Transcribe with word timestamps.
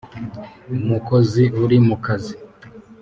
umukozi 0.83 1.43
uri 1.63 1.77
mu 1.87 1.95
kazi 2.05 2.33